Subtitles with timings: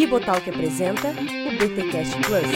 [0.00, 2.46] Bibotalk apresenta o BTcast Plus.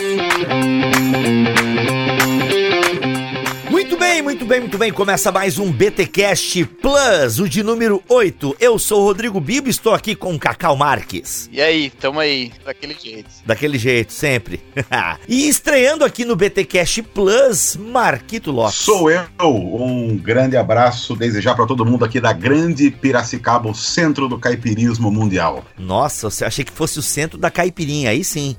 [3.95, 4.93] Muito bem, muito bem, muito bem.
[4.93, 8.57] Começa mais um BTcast Plus, o de número 8.
[8.59, 11.49] Eu sou o Rodrigo Bibo e estou aqui com o Cacau Marques.
[11.53, 13.31] E aí, tamo aí, daquele jeito.
[13.47, 14.61] Daquele jeito, sempre.
[15.29, 18.75] e estreando aqui no BTcast Plus, Marquito Lopes.
[18.75, 19.29] Sou eu.
[19.41, 25.09] Um grande abraço, desejar para todo mundo aqui da grande Piracicaba, o centro do caipirismo
[25.09, 25.65] mundial.
[25.79, 28.57] Nossa, você achei que fosse o centro da caipirinha, aí sim.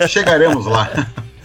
[0.00, 0.90] É, chegaremos lá.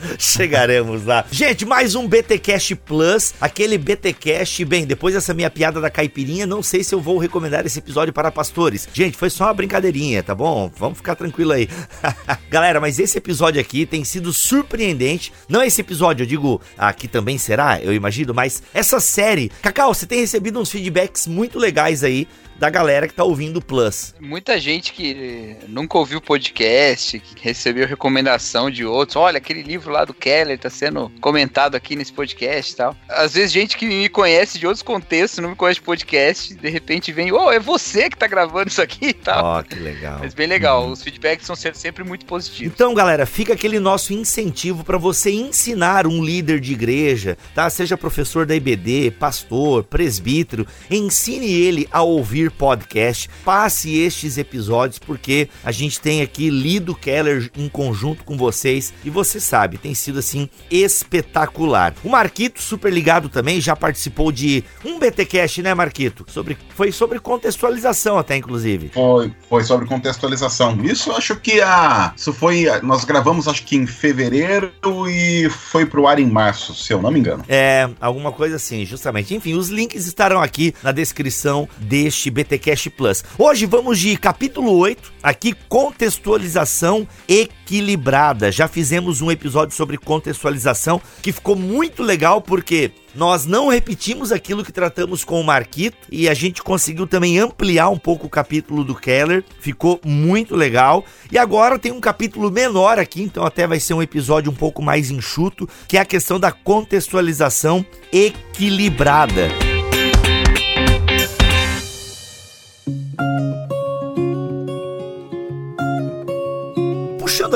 [0.17, 1.25] Chegaremos lá.
[1.31, 6.61] Gente, mais um BTcast Plus, aquele BTcast, bem, depois dessa minha piada da caipirinha, não
[6.61, 8.87] sei se eu vou recomendar esse episódio para pastores.
[8.93, 10.71] Gente, foi só uma brincadeirinha, tá bom?
[10.77, 11.69] Vamos ficar tranquilo aí.
[12.49, 15.31] Galera, mas esse episódio aqui tem sido surpreendente.
[15.49, 19.51] Não esse episódio, eu digo, aqui também será, eu imagino, mas essa série.
[19.61, 22.27] Cacau, você tem recebido uns feedbacks muito legais aí
[22.59, 24.15] da galera que tá ouvindo o Plus.
[24.19, 29.15] Muita gente que nunca ouviu o podcast, que recebeu recomendação de outros.
[29.15, 32.95] Olha, aquele livro lá do Keller tá sendo comentado aqui nesse podcast e tal.
[33.09, 36.69] Às vezes, gente que me conhece de outros contextos, não me conhece de podcast, de
[36.69, 39.45] repente vem, ô, oh, é você que tá gravando isso aqui e tal.
[39.45, 40.19] Ó, oh, que legal.
[40.19, 40.91] Mas bem legal, uhum.
[40.91, 42.73] os feedbacks são sempre muito positivos.
[42.73, 47.69] Então, galera, fica aquele nosso incentivo para você ensinar um líder de igreja, tá?
[47.69, 54.99] Seja professor da IBD, pastor, presbítero, ensine ele a ouvir ouvir podcast, passe estes episódios
[54.99, 59.93] porque a gente tem aqui lido Keller em conjunto com vocês e você sabe, tem
[59.93, 61.93] sido assim espetacular.
[62.03, 66.25] O Marquito, super ligado também, já participou de um BTcast, né, Marquito?
[66.27, 68.89] Sobre, foi sobre contextualização até, inclusive.
[68.93, 70.77] Foi, foi sobre contextualização.
[70.83, 72.13] Isso acho que a.
[72.15, 72.67] Isso foi.
[72.81, 74.71] Nós gravamos acho que em fevereiro
[75.09, 77.43] e foi pro ar em março, se eu não me engano.
[77.47, 79.33] É, alguma coisa assim, justamente.
[79.35, 83.23] Enfim, os links estarão aqui na descrição deste BTcast Plus.
[83.37, 88.51] Hoje vamos de capítulo 8, aqui contextualização equilibrada.
[88.51, 94.63] Já fizemos um episódio sobre contextualização que ficou muito legal porque nós não repetimos aquilo
[94.63, 98.83] que tratamos com o Marquito e a gente conseguiu também ampliar um pouco o capítulo
[98.83, 99.43] do Keller.
[99.59, 101.03] Ficou muito legal.
[101.31, 104.83] E agora tem um capítulo menor aqui, então até vai ser um episódio um pouco
[104.83, 107.83] mais enxuto, que é a questão da contextualização
[108.13, 109.66] equilibrada.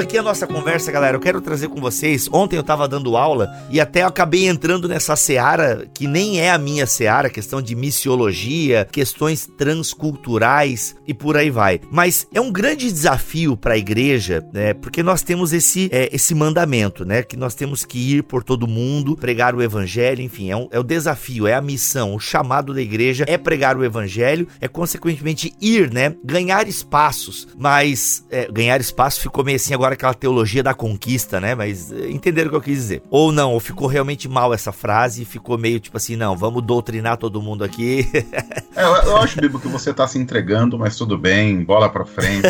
[0.02, 2.30] Aqui a nossa conversa, galera, eu quero trazer com vocês.
[2.32, 6.58] Ontem eu tava dando aula e até acabei entrando nessa seara que nem é a
[6.58, 11.80] minha seara, questão de missiologia, questões transculturais e por aí vai.
[11.92, 14.74] Mas é um grande desafio para a igreja, né?
[14.74, 17.24] Porque nós temos esse, é, esse mandamento, né?
[17.24, 20.80] Que nós temos que ir por todo mundo, pregar o evangelho, enfim, é, um, é
[20.80, 25.54] o desafio, é a missão, o chamado da igreja é pregar o evangelho, é consequentemente
[25.60, 26.16] ir, né?
[26.24, 31.40] Ganhar espaços, mas é, ganhar espaço ficou meio assim assim agora aquela teologia da conquista,
[31.40, 31.56] né?
[31.56, 33.04] Mas eh, entenderam o que eu quis dizer.
[33.10, 37.18] Ou não, ou ficou realmente mal essa frase ficou meio tipo assim, não, vamos doutrinar
[37.18, 38.08] todo mundo aqui.
[38.76, 42.06] é, eu, eu acho, Bibo, que você tá se entregando, mas tudo bem, bola pra
[42.06, 42.48] frente.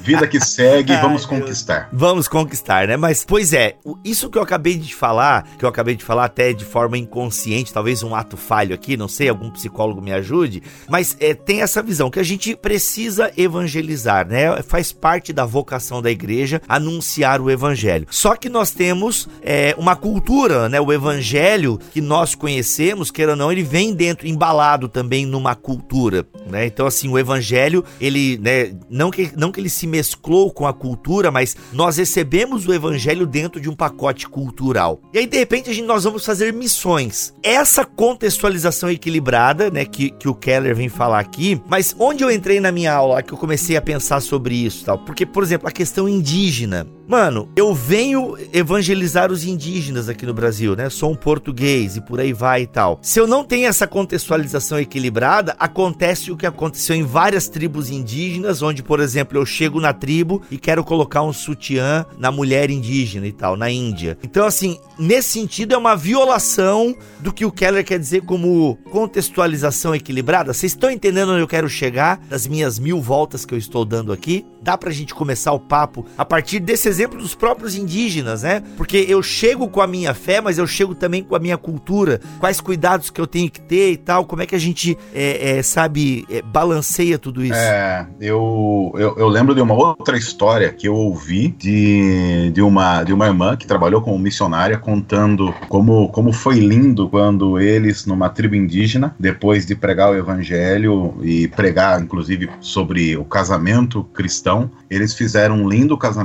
[0.00, 1.88] vida que segue, Ai, vamos conquistar.
[1.92, 2.96] Vamos conquistar, né?
[2.96, 6.52] Mas, pois é, isso que eu acabei de falar, que eu acabei de falar até
[6.52, 11.16] de forma inconsciente, talvez um ato falho aqui, não sei, algum psicólogo me ajude, mas
[11.20, 14.62] é, tem essa visão que a gente precisa evangelizar, né?
[14.62, 18.06] Faz parte da vocação da igreja igreja anunciar o evangelho.
[18.10, 20.80] Só que nós temos é, uma cultura, né?
[20.80, 26.26] O evangelho que nós conhecemos, queira ou não, ele vem dentro, embalado também numa cultura,
[26.46, 26.66] né?
[26.66, 28.72] Então, assim, o evangelho, ele, né?
[28.88, 33.26] Não que, não que ele se mesclou com a cultura, mas nós recebemos o evangelho
[33.26, 35.00] dentro de um pacote cultural.
[35.12, 37.32] E aí, de repente, a gente, nós vamos fazer missões.
[37.42, 39.84] Essa contextualização equilibrada, né?
[39.84, 43.32] Que, que o Keller vem falar aqui, mas onde eu entrei na minha aula, que
[43.32, 46.86] eu comecei a pensar sobre isso, tal, porque, por exemplo, a questão indígena indígena.
[47.08, 50.90] Mano, eu venho evangelizar os indígenas aqui no Brasil, né?
[50.90, 52.98] Sou um português e por aí vai e tal.
[53.00, 58.60] Se eu não tenho essa contextualização equilibrada, acontece o que aconteceu em várias tribos indígenas,
[58.60, 63.26] onde, por exemplo, eu chego na tribo e quero colocar um sutiã na mulher indígena
[63.26, 64.18] e tal, na Índia.
[64.22, 69.94] Então, assim, nesse sentido, é uma violação do que o Keller quer dizer como contextualização
[69.94, 70.52] equilibrada.
[70.52, 74.12] Vocês estão entendendo onde eu quero chegar das minhas mil voltas que eu estou dando
[74.12, 74.44] aqui?
[74.60, 78.62] Dá pra gente começar o papo a partir desse exemplo dos próprios indígenas, né?
[78.76, 82.20] Porque eu chego com a minha fé, mas eu chego também com a minha cultura.
[82.38, 84.26] Quais cuidados que eu tenho que ter e tal?
[84.26, 87.54] Como é que a gente, é, é, sabe, é, balanceia tudo isso?
[87.54, 93.02] É, eu, eu, eu, lembro de uma outra história que eu ouvi de, de, uma,
[93.02, 98.28] de uma irmã que trabalhou como missionária contando como, como foi lindo quando eles, numa
[98.28, 105.14] tribo indígena, depois de pregar o evangelho e pregar, inclusive, sobre o casamento cristão, eles
[105.14, 106.17] fizeram um lindo casamento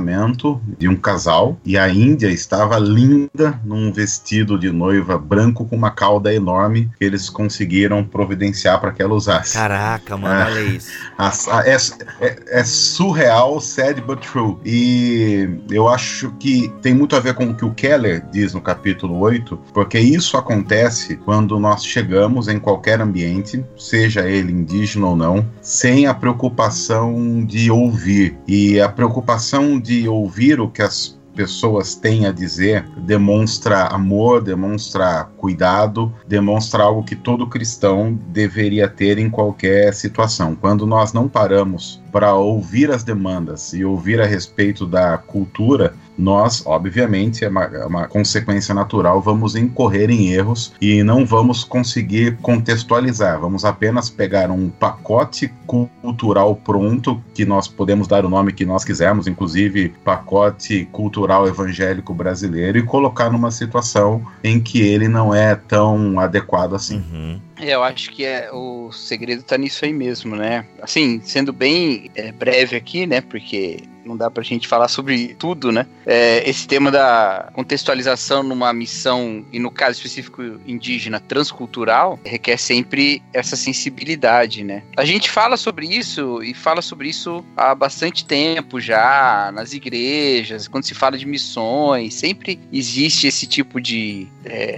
[0.78, 5.90] de um casal e a Índia estava linda num vestido de noiva branco com uma
[5.90, 9.54] cauda enorme que eles conseguiram providenciar para que ela usasse.
[9.54, 10.90] Caraca, mano, é, olha isso.
[11.16, 11.76] A, a, é,
[12.20, 14.56] é, é, surreal, sad but true.
[14.64, 18.60] E eu acho que tem muito a ver com o que o Keller diz no
[18.60, 25.16] capítulo 8, porque isso acontece quando nós chegamos em qualquer ambiente, seja ele indígena ou
[25.16, 28.36] não, sem a preocupação de ouvir.
[28.46, 35.24] E a preocupação de ouvir o que as pessoas têm a dizer demonstra amor, demonstra
[35.36, 40.54] cuidado, demonstra algo que todo cristão deveria ter em qualquer situação.
[40.54, 46.62] Quando nós não paramos para ouvir as demandas e ouvir a respeito da cultura, nós,
[46.64, 52.36] obviamente, é uma, é uma, consequência natural, vamos incorrer em erros e não vamos conseguir
[52.38, 53.40] contextualizar.
[53.40, 58.84] Vamos apenas pegar um pacote cultural pronto, que nós podemos dar o nome que nós
[58.84, 65.54] quisermos, inclusive pacote cultural evangélico brasileiro, e colocar numa situação em que ele não é
[65.54, 67.02] tão adequado assim.
[67.12, 67.40] Uhum.
[67.58, 70.66] É, eu acho que é, o segredo está nisso aí mesmo, né?
[70.82, 73.20] Assim, sendo bem é, breve aqui, né?
[73.20, 75.86] Porque não dá pra gente falar sobre tudo, né?
[76.06, 83.22] É, esse tema da contextualização numa missão, e no caso específico indígena, transcultural, requer sempre
[83.32, 84.82] essa sensibilidade, né?
[84.96, 90.68] A gente fala sobre isso e fala sobre isso há bastante tempo já, nas igrejas,
[90.68, 94.76] quando se fala de missões, sempre existe esse tipo de, é,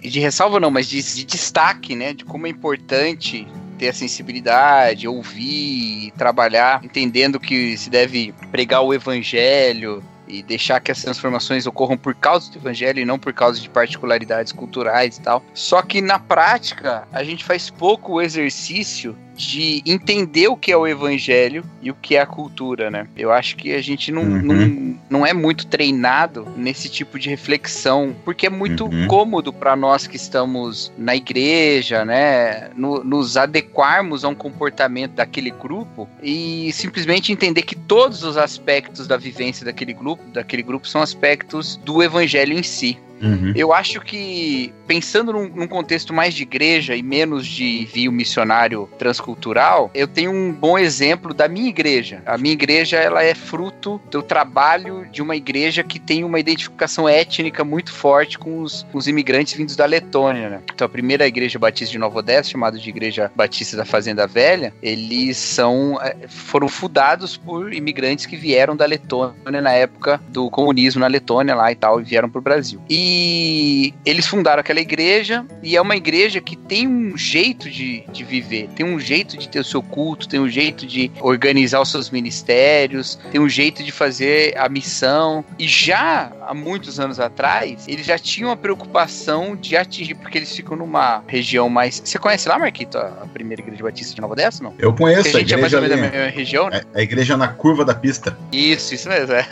[0.00, 2.07] de ressalva, não, mas de, de destaque, né?
[2.12, 3.46] De como é importante
[3.78, 10.92] ter a sensibilidade, ouvir, trabalhar, entendendo que se deve pregar o evangelho e deixar que
[10.92, 15.22] as transformações ocorram por causa do evangelho e não por causa de particularidades culturais e
[15.22, 15.42] tal.
[15.54, 20.86] Só que na prática, a gente faz pouco exercício de entender o que é o
[20.86, 23.06] evangelho e o que é a cultura, né?
[23.16, 24.42] Eu acho que a gente não, uhum.
[24.42, 29.06] não, não é muito treinado nesse tipo de reflexão, porque é muito uhum.
[29.06, 32.68] cômodo para nós que estamos na igreja, né?
[32.74, 39.06] No, nos adequarmos a um comportamento daquele grupo e simplesmente entender que todos os aspectos
[39.06, 42.98] da vivência daquele grupo, daquele grupo são aspectos do evangelho em si.
[43.20, 43.52] Uhum.
[43.54, 48.88] Eu acho que, pensando num, num, contexto mais de igreja e menos de envio missionário
[48.98, 52.22] transcultural, eu tenho um bom exemplo da minha igreja.
[52.26, 57.08] A minha igreja ela é fruto do trabalho de uma igreja que tem uma identificação
[57.08, 60.48] étnica muito forte com os, os imigrantes vindos da Letônia.
[60.48, 60.60] Né?
[60.72, 64.72] Então, a primeira igreja batista de Nova Odessa, chamada de Igreja Batista da Fazenda Velha,
[64.82, 71.00] eles são eh, foram fundados por imigrantes que vieram da Letônia na época do comunismo
[71.00, 72.80] na Letônia lá e tal, e vieram para o Brasil.
[72.88, 78.04] E e eles fundaram aquela igreja, e é uma igreja que tem um jeito de,
[78.12, 81.80] de viver, tem um jeito de ter o seu culto, tem um jeito de organizar
[81.80, 85.44] os seus ministérios, tem um jeito de fazer a missão.
[85.58, 90.54] E já há muitos anos atrás, eles já tinham a preocupação de atingir, porque eles
[90.54, 92.02] ficam numa região mais.
[92.04, 94.74] Você conhece lá, Marquito, a primeira igreja batista de Nova Odessa, não?
[94.78, 96.82] Eu conheço, porque a gente a igreja é mais ou menos da mesma região, né?
[96.94, 98.36] É, a igreja na curva da pista.
[98.52, 99.34] Isso, isso mesmo.
[99.34, 99.46] É.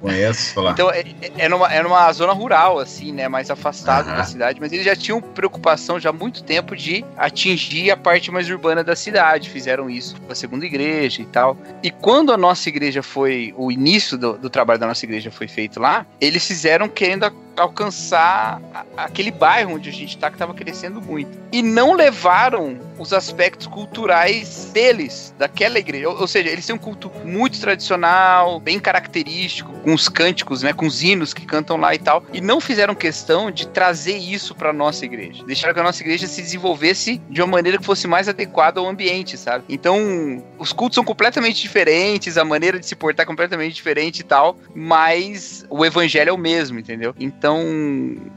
[0.00, 0.72] Conheço, lá.
[0.72, 1.04] Então, é,
[1.36, 4.84] é, numa, é numa zona rural, assim assim, né, mais afastado da cidade, mas eles
[4.84, 9.50] já tinham preocupação já há muito tempo de atingir a parte mais urbana da cidade.
[9.50, 11.56] Fizeram isso com a segunda igreja e tal.
[11.82, 15.48] E quando a nossa igreja foi, o início do, do trabalho da nossa igreja foi
[15.48, 17.24] feito lá, eles fizeram querendo
[17.56, 18.60] alcançar
[18.96, 21.38] aquele bairro onde a gente está que estava crescendo muito.
[21.52, 26.08] E não levaram os aspectos culturais deles, daquela igreja.
[26.08, 30.72] Ou, ou, seja, eles têm um culto muito tradicional, bem característico, com os cânticos, né,
[30.72, 34.54] com os hinos que cantam lá e tal, e não fizeram questão de trazer isso
[34.54, 35.44] para nossa igreja.
[35.44, 38.88] Deixaram que a nossa igreja se desenvolvesse de uma maneira que fosse mais adequada ao
[38.88, 39.64] ambiente, sabe?
[39.68, 44.24] Então, os cultos são completamente diferentes, a maneira de se portar é completamente diferente e
[44.24, 47.14] tal, mas o evangelho é o mesmo, entendeu?
[47.18, 47.60] Então, Então,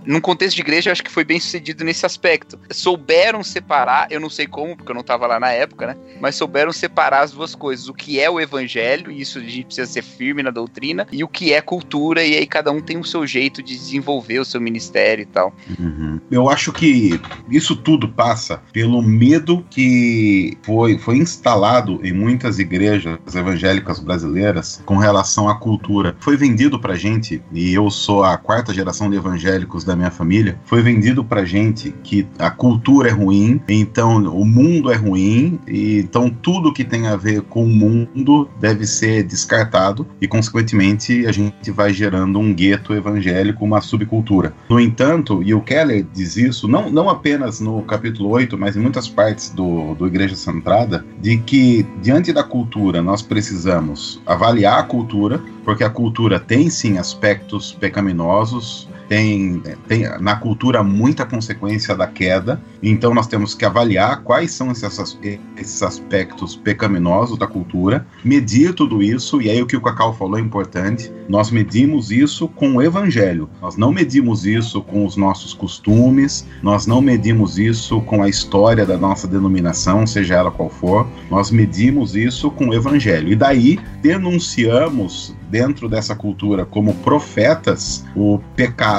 [0.03, 2.57] num contexto de igreja, eu acho que foi bem sucedido nesse aspecto.
[2.71, 5.95] Souberam separar, eu não sei como, porque eu não estava lá na época, né?
[6.19, 7.87] Mas souberam separar as duas coisas.
[7.87, 11.23] O que é o evangelho, e isso a gente precisa ser firme na doutrina, e
[11.23, 14.45] o que é cultura, e aí cada um tem o seu jeito de desenvolver o
[14.45, 15.53] seu ministério e tal.
[15.79, 16.19] Uhum.
[16.31, 23.19] Eu acho que isso tudo passa pelo medo que foi, foi instalado em muitas igrejas
[23.35, 26.17] evangélicas brasileiras com relação à cultura.
[26.19, 30.57] Foi vendido pra gente, e eu sou a quarta geração de evangélicos da minha família,
[30.63, 35.99] foi vendido pra gente que a cultura é ruim, então o mundo é ruim, e
[35.99, 41.31] então tudo que tem a ver com o mundo deve ser descartado, e consequentemente a
[41.31, 44.53] gente vai gerando um gueto evangélico, uma subcultura.
[44.69, 48.79] No entanto, e o Keller diz isso, não, não apenas no capítulo 8, mas em
[48.79, 54.83] muitas partes do, do Igreja Centrada, de que diante da cultura nós precisamos avaliar a
[54.83, 62.07] cultura, porque a cultura tem sim aspectos pecaminosos, tem, tem na cultura muita consequência da
[62.07, 65.17] queda, então nós temos que avaliar quais são esses,
[65.57, 70.37] esses aspectos pecaminosos da cultura, medir tudo isso, e aí o que o Cacau falou
[70.37, 75.53] é importante, nós medimos isso com o evangelho, nós não medimos isso com os nossos
[75.53, 81.07] costumes, nós não medimos isso com a história da nossa denominação, seja ela qual for,
[81.29, 88.39] nós medimos isso com o evangelho, e daí denunciamos dentro dessa cultura como profetas o
[88.55, 88.94] pecado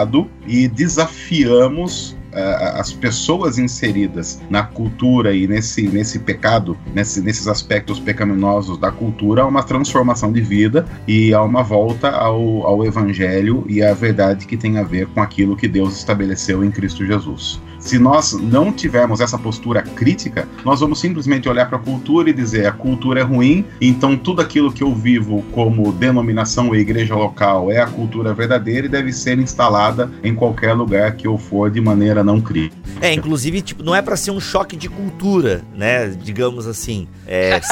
[0.47, 7.99] e desafiamos uh, as pessoas inseridas na cultura e nesse, nesse pecado, nesse, nesses aspectos
[7.99, 13.65] pecaminosos da cultura, a uma transformação de vida e a uma volta ao, ao evangelho
[13.69, 17.61] e à verdade que tem a ver com aquilo que Deus estabeleceu em Cristo Jesus.
[17.87, 22.33] Se nós não tivermos essa postura crítica, nós vamos simplesmente olhar para a cultura e
[22.33, 27.15] dizer a cultura é ruim, então tudo aquilo que eu vivo como denominação ou igreja
[27.15, 31.71] local é a cultura verdadeira e deve ser instalada em qualquer lugar que eu for
[31.71, 32.77] de maneira não crítica.
[33.01, 36.09] É, inclusive, tipo, não é para ser um choque de cultura, né?
[36.09, 37.07] Digamos assim.
[37.25, 37.61] É...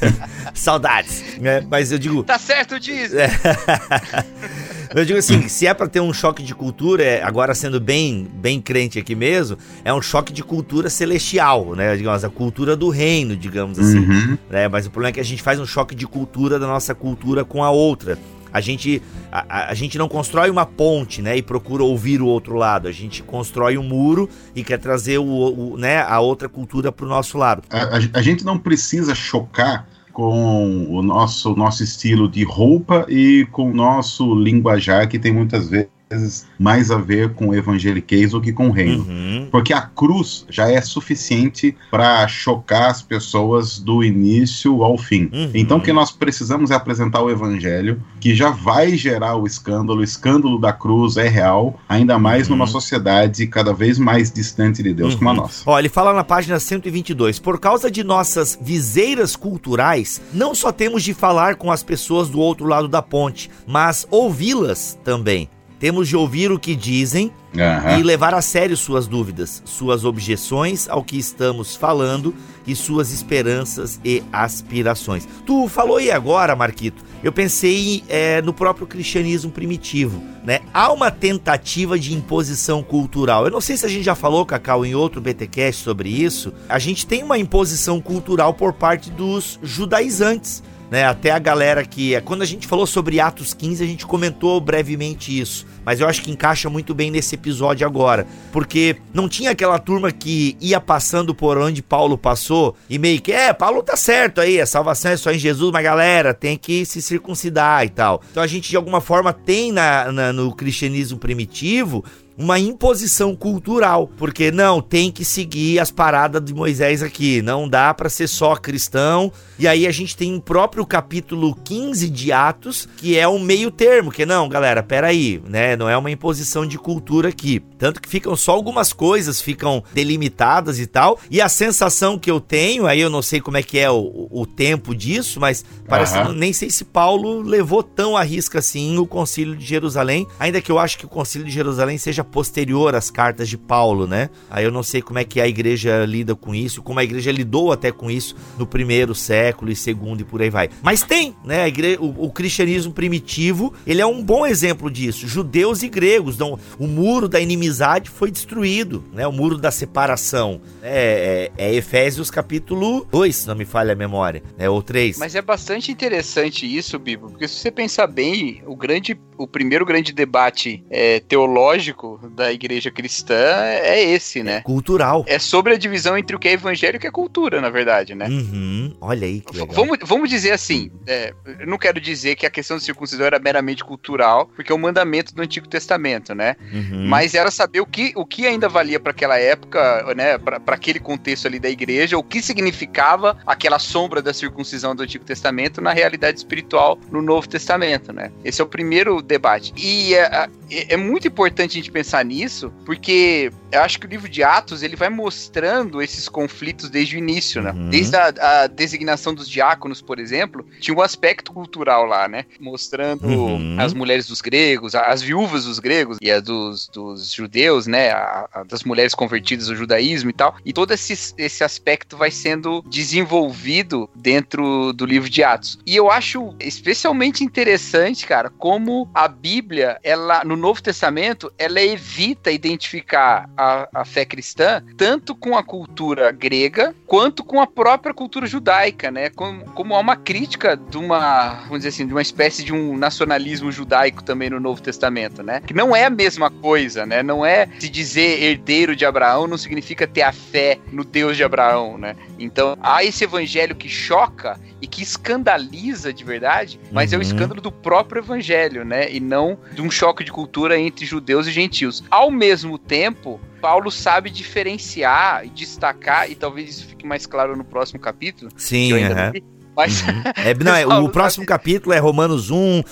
[0.52, 1.38] Saudades.
[1.40, 1.64] Né?
[1.70, 2.22] Mas eu digo.
[2.24, 3.14] Tá certo disso.
[4.94, 8.28] Eu digo assim, se é para ter um choque de cultura, é, agora sendo bem,
[8.34, 11.96] bem crente aqui mesmo, é um choque de cultura celestial, né?
[11.96, 13.98] Digamos, a cultura do reino, digamos assim.
[13.98, 14.38] Uhum.
[14.50, 14.68] Né?
[14.68, 17.44] Mas o problema é que a gente faz um choque de cultura da nossa cultura
[17.44, 18.18] com a outra.
[18.52, 22.54] A gente, a, a, gente não constrói uma ponte, né, e procura ouvir o outro
[22.54, 22.86] lado.
[22.86, 27.06] A gente constrói um muro e quer trazer o, o né, a outra cultura para
[27.06, 27.62] o nosso lado.
[27.70, 33.46] A, a, a gente não precisa chocar com o nosso, nosso estilo de roupa e
[33.50, 38.32] com o nosso linguajar, que tem muitas vezes vezes mais a ver com o evangeliquez
[38.32, 39.04] do que com o reino.
[39.04, 39.48] Uhum.
[39.50, 45.30] Porque a cruz já é suficiente para chocar as pessoas do início ao fim.
[45.32, 45.50] Uhum.
[45.54, 50.00] Então, o que nós precisamos é apresentar o evangelho, que já vai gerar o escândalo.
[50.00, 52.56] O escândalo da cruz é real, ainda mais uhum.
[52.56, 55.38] numa sociedade cada vez mais distante de Deus como a uhum.
[55.38, 55.62] nossa.
[55.66, 61.02] Ó, ele fala na página 122: por causa de nossas viseiras culturais, não só temos
[61.02, 65.48] de falar com as pessoas do outro lado da ponte, mas ouvi-las também.
[65.82, 67.98] Temos de ouvir o que dizem uhum.
[67.98, 72.32] e levar a sério suas dúvidas, suas objeções ao que estamos falando
[72.64, 75.26] e suas esperanças e aspirações.
[75.44, 80.60] Tu falou aí agora, Marquito, eu pensei é, no próprio cristianismo primitivo, né?
[80.72, 83.46] Há uma tentativa de imposição cultural.
[83.46, 86.52] Eu não sei se a gente já falou, Cacau, em outro BTcast sobre isso.
[86.68, 91.06] A gente tem uma imposição cultural por parte dos judaizantes né?
[91.06, 92.20] Até a galera que.
[92.20, 95.66] Quando a gente falou sobre Atos 15, a gente comentou brevemente isso.
[95.86, 98.26] Mas eu acho que encaixa muito bem nesse episódio agora.
[98.52, 103.32] Porque não tinha aquela turma que ia passando por onde Paulo passou e meio que,
[103.32, 106.84] é, Paulo tá certo aí, a salvação é só em Jesus, mas galera, tem que
[106.84, 108.22] se circuncidar e tal.
[108.30, 112.04] Então a gente de alguma forma tem na, na no cristianismo primitivo
[112.36, 117.92] uma imposição cultural, porque não tem que seguir as paradas de Moisés aqui, não dá
[117.92, 119.32] para ser só cristão.
[119.58, 123.70] E aí a gente tem um próprio capítulo 15 de Atos, que é um meio
[123.70, 127.62] termo, que não, galera, peraí, né, não é uma imposição de cultura aqui.
[127.78, 131.18] Tanto que ficam só algumas coisas ficam delimitadas e tal.
[131.30, 134.28] E a sensação que eu tenho, aí eu não sei como é que é o,
[134.30, 136.32] o tempo disso, mas parece uhum.
[136.32, 140.70] nem sei se Paulo levou tão a risca assim o Concílio de Jerusalém, ainda que
[140.70, 144.30] eu acho que o Concílio de Jerusalém seja posterior às cartas de Paulo, né?
[144.50, 147.32] Aí eu não sei como é que a igreja lida com isso, como a igreja
[147.32, 150.68] lidou até com isso no primeiro século e segundo e por aí vai.
[150.82, 151.66] Mas tem, né?
[151.68, 155.26] Igreja, o, o, cristianismo primitivo, ele é um bom exemplo disso.
[155.26, 159.26] Judeus e gregos, dão o muro da inimizade inimizade foi destruído, né?
[159.26, 160.60] O muro da separação.
[160.82, 164.68] É, é, é Efésios capítulo 2, se não me falha a memória, né?
[164.68, 165.18] Ou 3.
[165.18, 169.84] Mas é bastante interessante isso, Bibo, porque se você pensar bem, o grande, o primeiro
[169.84, 174.56] grande debate é, teológico da igreja cristã é esse, né?
[174.56, 175.24] É cultural.
[175.26, 177.70] É sobre a divisão entre o que é evangelho e o que é cultura, na
[177.70, 178.26] verdade, né?
[178.28, 178.94] Uhum.
[179.00, 179.74] Olha aí que legal.
[179.74, 183.38] Vamos, vamos dizer assim, é, eu não quero dizer que a questão da circuncisão era
[183.38, 186.56] meramente cultural, porque é um mandamento do Antigo Testamento, né?
[186.72, 187.06] Uhum.
[187.08, 190.38] Mas era saber o que, o que ainda valia para aquela época, né?
[190.38, 195.24] Para aquele contexto ali da igreja, o que significava aquela sombra da circuncisão do Antigo
[195.24, 198.30] Testamento na realidade espiritual no Novo Testamento, né?
[198.44, 199.72] Esse é o primeiro debate.
[199.76, 204.08] E é, é, é muito importante a gente pensar nisso, porque eu acho que o
[204.08, 207.72] livro de Atos ele vai mostrando esses conflitos desde o início, né?
[207.72, 207.88] Uhum.
[207.88, 212.44] Desde a, a, designação dos diáconos, por exemplo, tinha um aspecto cultural lá, né?
[212.60, 213.76] Mostrando uhum.
[213.80, 218.10] as mulheres dos gregos, as viúvas dos gregos e as dos, dos judeus, né?
[218.10, 220.54] A, a, das mulheres convertidas ao judaísmo e tal.
[220.64, 225.78] E todo esse, esse aspecto vai sendo desenvolvido dentro do livro de Atos.
[225.86, 232.50] E eu acho especialmente interessante, cara, como a Bíblia, ela no Novo Testamento, ela evita
[232.50, 238.46] identificar a, a fé cristã tanto com a cultura grega quanto com a própria cultura
[238.46, 239.30] judaica, né?
[239.30, 242.96] Como, como há uma crítica de uma, vamos dizer assim, de uma espécie de um
[242.96, 245.60] nacionalismo judaico também no Novo Testamento, né?
[245.60, 247.22] Que não é a mesma coisa, né?
[247.22, 251.44] Não é se dizer herdeiro de Abraão não significa ter a fé no Deus de
[251.44, 252.16] Abraão, né?
[252.38, 257.16] Então, há esse evangelho que choca e que escandaliza de verdade, mas uhum.
[257.16, 257.28] é o uhum.
[257.28, 259.10] escândalo do próprio evangelho, né?
[259.12, 261.81] E não de um choque de cultura entre judeus e gentios.
[262.10, 267.64] Ao mesmo tempo, Paulo sabe diferenciar e destacar, e talvez isso fique mais claro no
[267.64, 268.50] próximo capítulo.
[268.56, 269.61] Sim, que eu ainda uhum.
[269.76, 270.02] Mas...
[270.02, 270.22] Uhum.
[270.42, 272.82] É, não, é, o próximo capítulo é Romanos 1, 1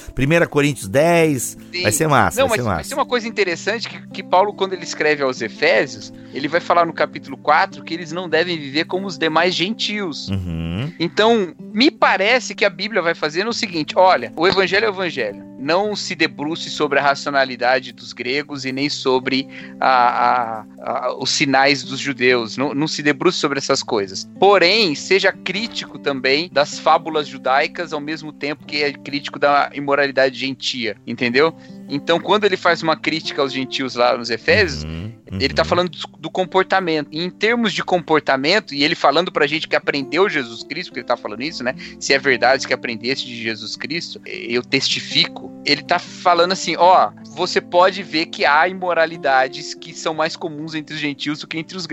[0.49, 1.43] Coríntios 10.
[1.43, 1.83] Sim.
[1.83, 2.41] Vai ser massa.
[2.41, 2.77] Não, vai mas, ser massa.
[2.79, 6.61] mas tem uma coisa interessante que, que Paulo, quando ele escreve aos Efésios, ele vai
[6.61, 10.29] falar no capítulo 4 que eles não devem viver como os demais gentios.
[10.29, 10.93] Uhum.
[10.99, 14.95] Então, me parece que a Bíblia vai fazer o seguinte: olha, o evangelho é o
[14.95, 15.51] evangelho.
[15.59, 19.47] Não se debruce sobre a racionalidade dos gregos e nem sobre
[19.79, 22.57] a, a, a, os sinais dos judeus.
[22.57, 24.27] Não, não se debruce sobre essas coisas.
[24.39, 30.39] Porém, seja crítico também das fábulas judaicas, ao mesmo tempo que é crítico da imoralidade
[30.39, 30.97] gentia.
[31.07, 31.55] Entendeu?
[31.91, 35.39] Então, quando ele faz uma crítica aos gentios lá nos Efésios, uhum, uhum.
[35.41, 37.09] ele está falando do, do, comportamento.
[37.11, 41.01] E em termos de comportamento, e ele falando pra gente que aprendeu Jesus Cristo, porque
[41.01, 41.75] ele está falando isso, né?
[41.99, 45.51] Se é verdade que aprendesse de Jesus Cristo, eu testifico.
[45.65, 50.75] Ele está falando assim: ó, você pode ver que há imoralidades que são mais comuns
[50.75, 51.87] entre os gentios do que entre os,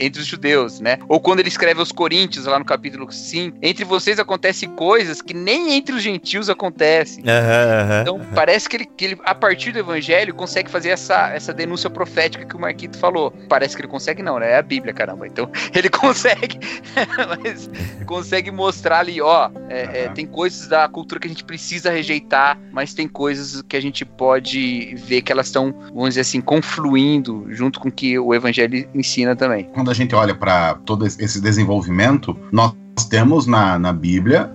[0.00, 0.98] entre os judeus, né?
[1.08, 5.34] Ou quando ele escreve aos Coríntios, lá no capítulo 5, entre vocês acontecem coisas que
[5.34, 7.24] nem entre os gentios acontecem.
[7.24, 11.90] Uhum, então, parece que ele, que ele partir do evangelho, consegue fazer essa, essa denúncia
[11.90, 13.30] profética que o Marquito falou.
[13.46, 14.52] Parece que ele consegue, não, né?
[14.52, 15.26] É a Bíblia, caramba.
[15.26, 16.58] Então, ele consegue,
[17.28, 17.68] mas
[18.06, 22.58] consegue mostrar ali, ó, é, é, tem coisas da cultura que a gente precisa rejeitar,
[22.72, 27.44] mas tem coisas que a gente pode ver que elas estão, vamos dizer assim, confluindo
[27.50, 29.64] junto com o que o evangelho ensina também.
[29.74, 32.72] Quando a gente olha para todo esse desenvolvimento, nós
[33.10, 34.50] temos na, na Bíblia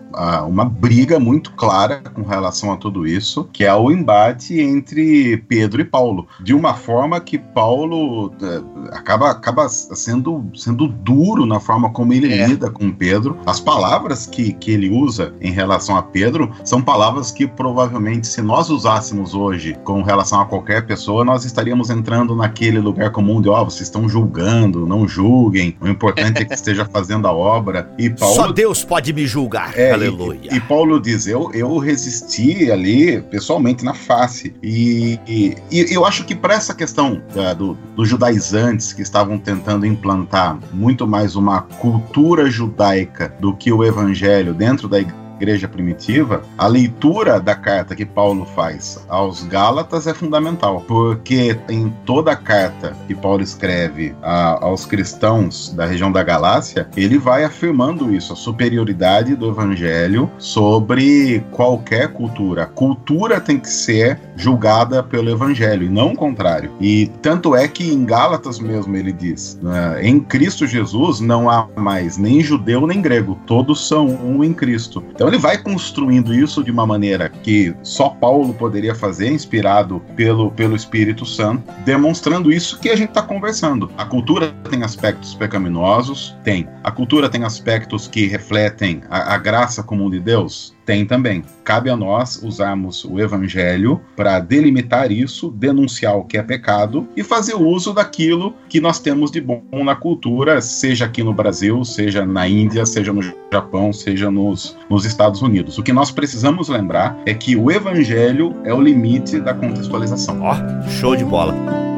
[0.47, 5.81] uma briga muito clara com relação a tudo isso, que é o embate entre Pedro
[5.81, 11.91] e Paulo, de uma forma que Paulo é, acaba, acaba sendo, sendo duro na forma
[11.91, 12.47] como ele é.
[12.47, 13.37] lida com Pedro.
[13.45, 18.41] As palavras que, que ele usa em relação a Pedro são palavras que provavelmente, se
[18.41, 23.49] nós usássemos hoje com relação a qualquer pessoa, nós estaríamos entrando naquele lugar comum de,
[23.49, 27.91] ó, oh, vocês estão julgando, não julguem, o importante é que esteja fazendo a obra.
[27.97, 29.77] E Paulo, Só Deus pode me julgar.
[29.77, 30.49] É, Aleluia.
[30.51, 34.53] E, e, Paulo diz: eu, eu resisti ali pessoalmente na face.
[34.63, 37.21] E, e, e eu acho que para essa questão
[37.57, 43.83] do, dos judaizantes que estavam tentando implantar muito mais uma cultura judaica do que o
[43.83, 50.05] evangelho dentro da igreja igreja primitiva, a leitura da carta que Paulo faz aos Gálatas
[50.05, 56.11] é fundamental, porque em toda a carta que Paulo escreve a, aos cristãos da região
[56.11, 62.63] da Galácia, ele vai afirmando isso, a superioridade do evangelho sobre qualquer cultura.
[62.63, 66.71] A cultura tem que ser julgada pelo evangelho e não o contrário.
[66.81, 71.67] E tanto é que em Gálatas mesmo ele diz: né, em Cristo Jesus não há
[71.75, 75.03] mais nem judeu nem grego, todos são um em Cristo.
[75.13, 80.51] Então ele vai construindo isso de uma maneira que só Paulo poderia fazer, inspirado pelo,
[80.51, 83.91] pelo Espírito Santo, demonstrando isso que a gente está conversando.
[83.97, 86.35] A cultura tem aspectos pecaminosos?
[86.43, 86.67] Tem.
[86.83, 90.75] A cultura tem aspectos que refletem a, a graça comum de Deus?
[90.89, 91.43] Tem também.
[91.63, 97.23] Cabe a nós usarmos o evangelho para delimitar isso, denunciar o que é pecado e
[97.23, 102.25] fazer uso daquilo que nós temos de bom na cultura, seja aqui no Brasil, seja
[102.25, 103.21] na Índia, seja no
[103.53, 105.77] Japão, seja nos, nos Estados Unidos.
[105.77, 110.41] O que nós precisamos lembrar é que o evangelho é o limite da contextualização.
[110.41, 111.88] Ó, oh, show de bola.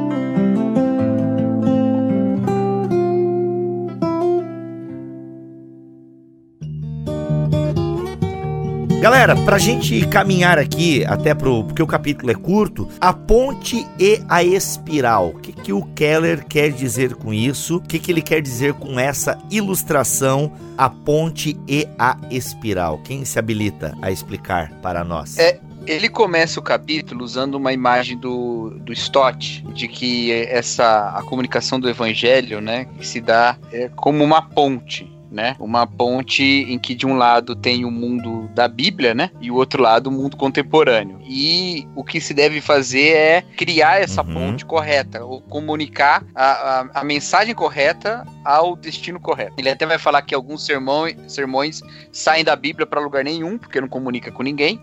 [9.02, 11.64] Galera, pra gente caminhar aqui, até pro.
[11.64, 15.30] porque o capítulo é curto, a ponte e a espiral.
[15.30, 17.78] O que, que o Keller quer dizer com isso?
[17.78, 23.00] O que, que ele quer dizer com essa ilustração, a ponte e a espiral?
[23.00, 25.36] Quem se habilita a explicar para nós?
[25.40, 31.24] É, ele começa o capítulo usando uma imagem do, do Stott, de que essa a
[31.24, 35.56] comunicação do evangelho, né, que se dá é, como uma ponte né?
[35.60, 39.32] Uma ponte em que de um lado tem o mundo da Bíblia, né?
[39.40, 41.20] E o outro lado o mundo contemporâneo.
[41.24, 44.34] E o que se deve fazer é criar essa uhum.
[44.34, 49.54] ponte correta, ou comunicar a, a, a, mensagem correta ao destino correto.
[49.58, 53.80] Ele até vai falar que alguns sermões, sermões saem da Bíblia para lugar nenhum, porque
[53.80, 54.80] não comunica com ninguém.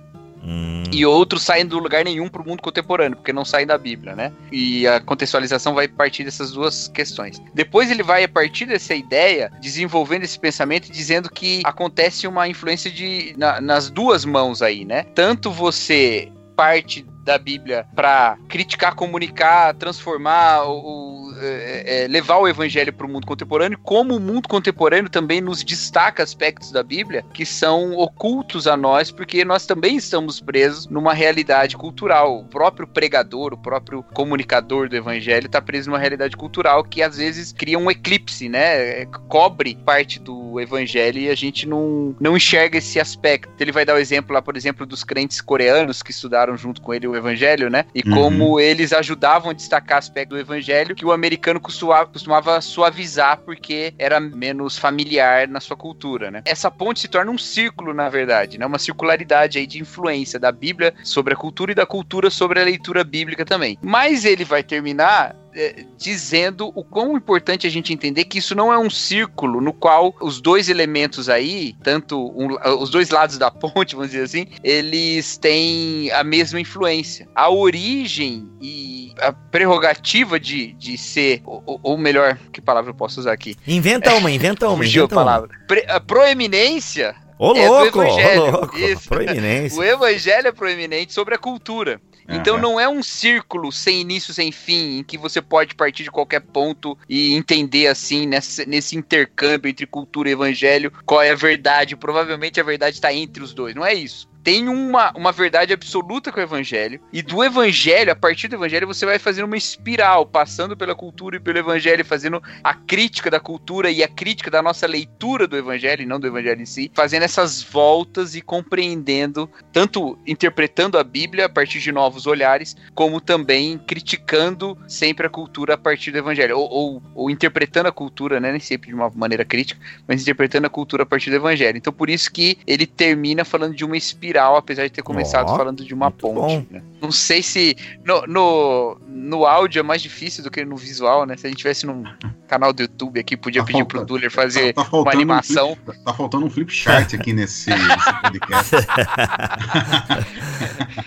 [0.48, 0.82] Hum.
[0.90, 4.16] E outros saem do lugar nenhum para o mundo contemporâneo, porque não saem da Bíblia,
[4.16, 4.32] né?
[4.50, 7.40] E a contextualização vai partir dessas duas questões.
[7.52, 12.48] Depois ele vai, a partir dessa ideia, desenvolvendo esse pensamento e dizendo que acontece uma
[12.48, 15.02] influência de, na, nas duas mãos aí, né?
[15.14, 22.92] Tanto você parte da Bíblia para criticar, comunicar, transformar, ou, é, é, levar o evangelho
[22.92, 27.44] para o mundo contemporâneo, como o mundo contemporâneo também nos destaca aspectos da Bíblia que
[27.44, 32.40] são ocultos a nós, porque nós também estamos presos numa realidade cultural.
[32.40, 37.16] O próprio pregador, o próprio comunicador do evangelho está preso numa realidade cultural que às
[37.16, 39.04] vezes cria um eclipse, né?
[39.28, 43.50] Cobre parte do evangelho e a gente não, não enxerga esse aspecto.
[43.60, 46.92] Ele vai dar o exemplo lá, por exemplo, dos crentes coreanos que estudaram junto com
[46.94, 47.84] ele o evangelho, né?
[47.94, 48.14] E uhum.
[48.14, 53.94] como eles ajudavam a destacar aspecto do evangelho que o americano costumava, costumava suavizar porque
[53.98, 56.42] era menos familiar na sua cultura, né?
[56.44, 58.66] Essa ponte se torna um círculo, na verdade, né?
[58.66, 62.64] Uma circularidade aí de influência da Bíblia sobre a cultura e da cultura sobre a
[62.64, 63.78] leitura bíblica também.
[63.82, 68.72] Mas ele vai terminar é, dizendo o quão importante a gente entender que isso não
[68.72, 73.50] é um círculo no qual os dois elementos aí, tanto um, os dois lados da
[73.52, 77.28] ponte, vamos dizer assim, eles têm a mesma influência.
[77.34, 83.18] A origem e a prerrogativa de, de ser, ou, ou melhor, que palavra eu posso
[83.18, 83.56] usar aqui?
[83.66, 84.76] Inventa uma, inventa uma.
[84.76, 85.48] Fugiu a palavra.
[85.66, 88.76] Pre, a proeminência Ô, é louco, ô, louco.
[88.76, 89.08] Isso.
[89.08, 89.78] Proeminência.
[89.78, 92.00] o evangelho é proeminente sobre a cultura.
[92.28, 96.10] Então não é um círculo sem início, sem fim, em que você pode partir de
[96.10, 101.34] qualquer ponto e entender assim, nesse, nesse intercâmbio entre cultura e evangelho, qual é a
[101.34, 101.96] verdade.
[101.96, 103.74] Provavelmente a verdade está entre os dois.
[103.74, 108.16] Não é isso tem uma, uma verdade absoluta com o evangelho, e do evangelho, a
[108.16, 112.42] partir do evangelho, você vai fazendo uma espiral, passando pela cultura e pelo evangelho, fazendo
[112.64, 116.26] a crítica da cultura e a crítica da nossa leitura do evangelho, e não do
[116.26, 121.92] evangelho em si, fazendo essas voltas e compreendendo, tanto interpretando a Bíblia a partir de
[121.92, 127.30] novos olhares, como também criticando sempre a cultura a partir do evangelho, ou, ou, ou
[127.30, 131.06] interpretando a cultura, né, nem sempre de uma maneira crítica, mas interpretando a cultura a
[131.06, 131.76] partir do evangelho.
[131.76, 135.56] Então, por isso que ele termina falando de uma espiral apesar de ter começado oh,
[135.56, 136.66] falando de uma ponte.
[136.70, 136.82] Né?
[137.00, 141.36] Não sei se no, no, no áudio é mais difícil do que no visual, né?
[141.36, 142.04] Se a gente tivesse num
[142.48, 145.72] canal do YouTube aqui, podia tá pedir falta, pro Duller fazer tá, tá uma animação.
[145.72, 148.76] Um flip, tá faltando um flip chart aqui nesse, nesse podcast.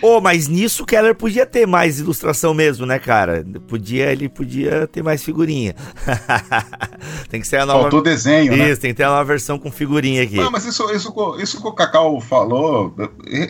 [0.00, 3.44] oh, mas nisso o Keller podia ter mais ilustração mesmo, né, cara?
[3.66, 5.74] Podia, ele podia ter mais figurinha.
[7.28, 7.82] tem que ser a nova.
[7.82, 8.58] Faltou desenho, né?
[8.58, 8.76] Isso, né?
[8.76, 10.36] tem que ter uma versão com figurinha aqui.
[10.36, 12.94] Não, mas isso, isso, isso que o Cacau falou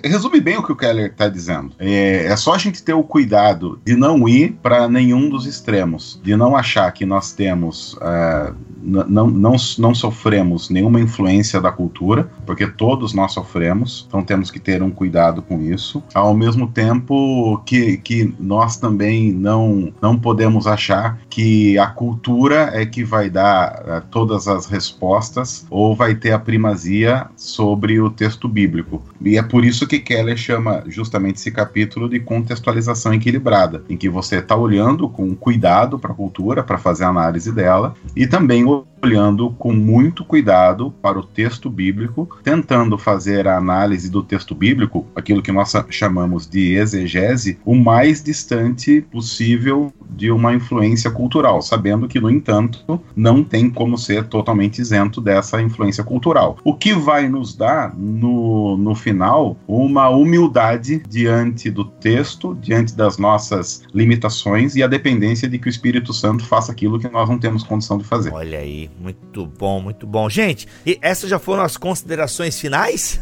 [0.04, 1.72] resume bem o que o Keller está dizendo.
[1.78, 6.20] É, é, só a gente ter o cuidado de não ir para nenhum dos extremos,
[6.22, 12.30] de não achar que nós temos, uh, não, não, não sofremos nenhuma influência da cultura,
[12.46, 16.02] porque todos nós sofremos, então temos que ter um cuidado com isso.
[16.14, 22.84] Ao mesmo tempo que, que nós também não, não podemos achar que a cultura é
[22.84, 28.48] que vai dar uh, todas as respostas ou vai ter a primazia sobre o texto
[28.48, 29.02] bíblico.
[29.20, 34.08] E é por isso que Keller chama justamente esse capítulo de contextualização equilibrada, em que
[34.08, 38.64] você está olhando com cuidado para a cultura, para fazer a análise dela, e também
[39.02, 45.06] olhando com muito cuidado para o texto bíblico, tentando fazer a análise do texto bíblico,
[45.14, 52.06] aquilo que nós chamamos de exegese, o mais distante possível de uma influência cultural, sabendo
[52.06, 56.58] que, no entanto, não tem como ser totalmente isento dessa influência cultural.
[56.62, 63.18] O que vai nos dar, no, no final, uma humildade diante do texto, diante das
[63.18, 67.38] nossas limitações e a dependência de que o Espírito Santo faça aquilo que nós não
[67.38, 68.32] temos condição de fazer.
[68.32, 70.28] Olha aí, muito bom, muito bom.
[70.28, 73.20] Gente, e essas já foram as considerações finais?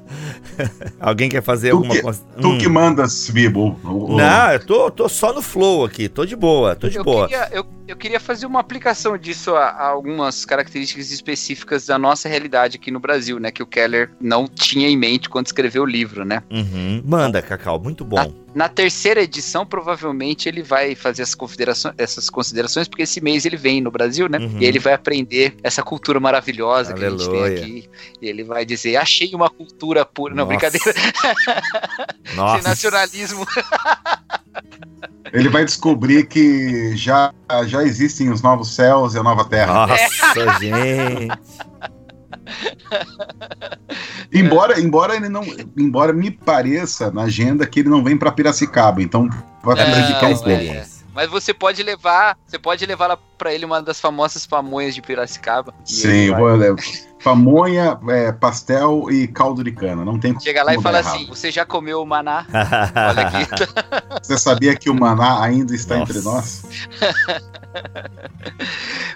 [1.00, 2.22] Alguém quer fazer tu alguma coisa?
[2.40, 2.58] Tu hum.
[2.58, 3.78] que mandas, Bibo.
[3.82, 7.28] Não, eu tô, tô só no flow aqui, tô de boa, tô de eu boa.
[7.28, 12.28] Queria, eu, eu queria fazer uma aplicação disso a, a, algumas características específicas da nossa
[12.28, 13.50] realidade aqui no Brasil, né?
[13.50, 16.42] Que o Keller não tinha em mente quando escreveu o livro, né?
[16.50, 17.02] Uhum.
[17.04, 18.16] Manda, Cacau, muito bom.
[18.16, 23.44] Na, na, terceira edição, provavelmente, ele vai fazer essas considerações, essas considerações, porque esse mês
[23.44, 24.38] ele vem no Brasil, né?
[24.38, 24.58] Uhum.
[24.60, 27.16] E ele vai aprender essa cultura maravilhosa Aleluia.
[27.16, 27.90] que a gente tem aqui.
[28.20, 30.34] E ele vai dizer, achei uma cultura pura.
[30.34, 30.94] Não, brincadeira.
[32.34, 32.62] Nossa.
[32.62, 33.46] Sem nacionalismo.
[35.32, 37.32] Ele vai descobrir que já,
[37.64, 39.86] já existem os novos céus e a nova terra.
[39.86, 41.28] Nossa, gente.
[44.32, 45.42] embora, embora ele não,
[45.76, 49.28] embora me pareça na agenda que ele não vem para Piracicaba, então
[49.62, 50.50] vai prejudicar um pouco.
[50.50, 50.86] É.
[51.14, 55.74] Mas você pode levar, você pode levar para ele uma das famosas pamonhas de Piracicaba.
[55.84, 56.82] Sim, eu vou levar.
[57.22, 60.04] Pamonha, é, pastel e caldo de cana.
[60.04, 61.14] Não tem Chega lá e fala errado.
[61.14, 62.46] assim: Você já comeu o maná?
[62.50, 63.46] Olha aqui.
[64.22, 66.12] Você sabia que o maná ainda está Nossa.
[66.12, 66.62] entre nós?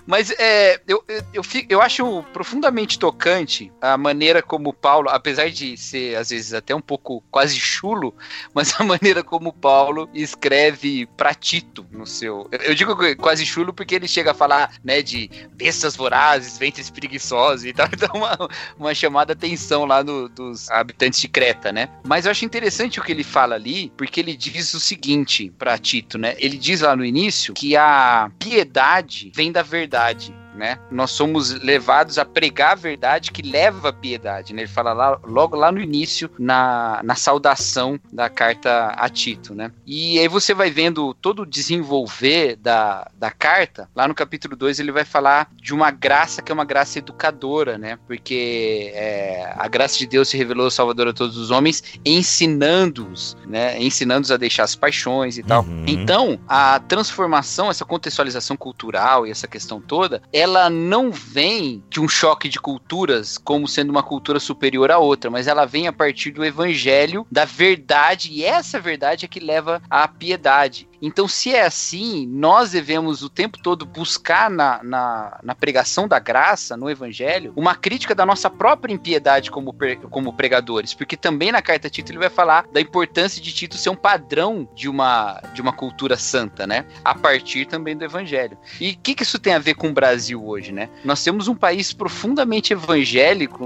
[0.06, 5.76] Mas é, eu, eu, eu, eu, acho profundamente tocante a maneira como Paulo, apesar de
[5.76, 8.14] ser às vezes até um pouco quase chulo,
[8.54, 12.48] mas a maneira como Paulo escreve pra Tito no seu.
[12.62, 17.64] Eu digo quase chulo porque ele chega a falar né, de bestas vorazes, ventres preguiçosos
[17.64, 17.88] e tal.
[18.06, 18.36] Então, uma,
[18.78, 21.88] uma chamada atenção lá no, dos habitantes de Creta, né?
[22.04, 25.78] Mas eu acho interessante o que ele fala ali, porque ele diz o seguinte para
[25.78, 26.34] Tito, né?
[26.38, 30.78] Ele diz lá no início que a piedade vem da verdade né?
[30.90, 34.62] Nós somos levados a pregar a verdade que leva à piedade, né?
[34.62, 39.70] Ele fala lá, logo lá no início, na, na saudação da carta a Tito, né?
[39.86, 44.80] E aí você vai vendo todo o desenvolver da, da carta, lá no capítulo 2
[44.80, 47.98] ele vai falar de uma graça que é uma graça educadora, né?
[48.06, 53.80] Porque é, a graça de Deus se revelou salvador a todos os homens, ensinando-os, né?
[53.80, 55.62] Ensinando-os a deixar as paixões e tal.
[55.62, 55.84] Uhum.
[55.86, 62.00] Então, a transformação, essa contextualização cultural e essa questão toda, é ela não vem de
[62.00, 65.92] um choque de culturas como sendo uma cultura superior à outra, mas ela vem a
[65.92, 70.88] partir do evangelho, da verdade, e essa verdade é que leva à piedade.
[71.00, 76.18] Então, se é assim, nós devemos o tempo todo buscar na, na, na, pregação da
[76.18, 79.74] graça, no evangelho, uma crítica da nossa própria impiedade como,
[80.10, 83.90] como pregadores, porque também na carta Tito ele vai falar da importância de Tito ser
[83.90, 86.86] um padrão de uma, de uma cultura santa, né?
[87.04, 88.58] A partir também do evangelho.
[88.80, 90.88] E o que, que isso tem a ver com o Brasil hoje, né?
[91.04, 93.64] Nós temos um país profundamente evangélico,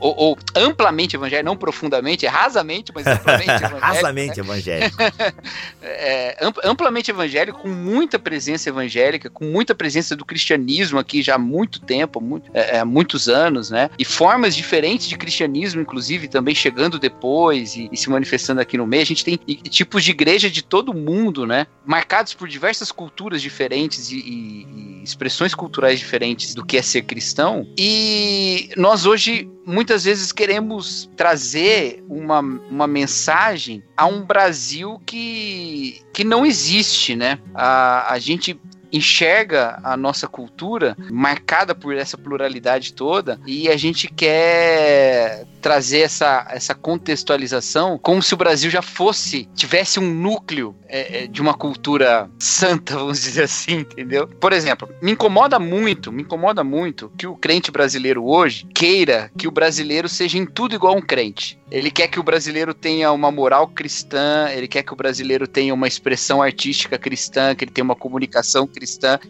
[0.00, 3.80] ou, ou amplamente evangélico, não profundamente, é rasamente, mas amplamente evangélico.
[3.80, 4.46] rasamente né?
[4.46, 4.96] evangélico.
[5.82, 11.38] é, amplamente evangélico, com muita presença evangélica, com muita presença do cristianismo aqui já há
[11.38, 13.90] muito tempo, muito, é, há é, muitos anos, né?
[13.98, 18.86] E formas diferentes de cristianismo, inclusive, também chegando depois e, e se manifestando aqui no
[18.86, 19.02] meio.
[19.02, 21.66] A gente tem tipos de igreja de todo mundo, né?
[21.84, 27.02] Marcados por diversas culturas diferentes e, e, e expressões culturais diferentes do que é ser
[27.02, 27.66] cristão.
[27.78, 36.24] E nós hoje muitas vezes queremos trazer uma, uma mensagem a um Brasil que, que
[36.24, 36.53] não existe,
[37.16, 37.38] né?
[37.54, 38.58] A, a gente
[38.96, 46.46] enxerga a nossa cultura marcada por essa pluralidade toda e a gente quer trazer essa,
[46.50, 51.54] essa contextualização como se o Brasil já fosse, tivesse um núcleo é, é, de uma
[51.54, 54.28] cultura santa, vamos dizer assim, entendeu?
[54.28, 59.48] Por exemplo, me incomoda muito, me incomoda muito que o crente brasileiro hoje queira que
[59.48, 61.58] o brasileiro seja em tudo igual a um crente.
[61.70, 65.74] Ele quer que o brasileiro tenha uma moral cristã, ele quer que o brasileiro tenha
[65.74, 68.83] uma expressão artística cristã, que ele tenha uma comunicação cristã,